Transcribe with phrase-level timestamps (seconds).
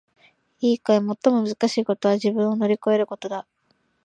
[0.61, 0.97] いいかい！
[0.97, 3.45] 最もむずかしいことは自分を乗り越えることだ！